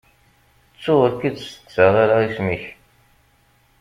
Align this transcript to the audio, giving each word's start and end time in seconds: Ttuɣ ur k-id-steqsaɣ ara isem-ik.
Ttuɣ 0.75 0.99
ur 1.05 1.11
k-id-steqsaɣ 1.19 1.93
ara 2.03 2.15
isem-ik. 2.27 2.63